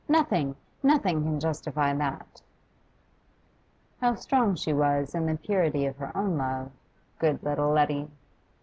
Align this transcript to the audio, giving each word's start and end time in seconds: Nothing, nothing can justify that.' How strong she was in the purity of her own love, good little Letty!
Nothing, 0.09 0.55
nothing 0.81 1.21
can 1.21 1.39
justify 1.39 1.93
that.' 1.93 2.41
How 3.99 4.15
strong 4.15 4.55
she 4.55 4.73
was 4.73 5.13
in 5.13 5.27
the 5.27 5.35
purity 5.37 5.85
of 5.85 5.97
her 5.97 6.11
own 6.17 6.39
love, 6.39 6.71
good 7.19 7.43
little 7.43 7.69
Letty! 7.69 8.09